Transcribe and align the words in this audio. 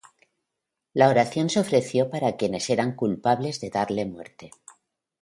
La 0.95 1.09
oración 1.09 1.51
se 1.51 1.59
ofreció 1.59 2.09
para 2.09 2.35
quienes 2.35 2.71
eran 2.71 2.95
culpables 2.95 3.59
de 3.61 3.69
darle 3.69 4.05
muerte. 4.07 4.49